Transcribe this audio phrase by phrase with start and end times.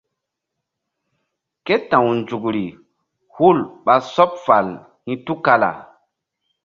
[1.65, 2.65] Ké ta̧w nzukri
[3.33, 4.67] hul ɓa sɔɓ fal
[5.05, 5.71] hi̧ tukala.